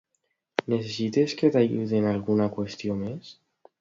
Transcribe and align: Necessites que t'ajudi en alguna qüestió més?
Necessites 0.67 1.35
que 1.41 1.51
t'ajudi 1.57 1.99
en 2.01 2.07
alguna 2.15 2.49
qüestió 2.57 2.97
més? 3.03 3.31